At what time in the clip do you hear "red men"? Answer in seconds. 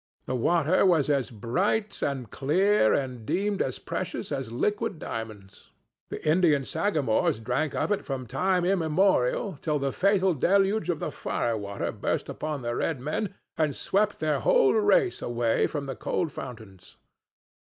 12.75-13.35